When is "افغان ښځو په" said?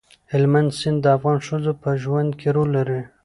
1.17-1.89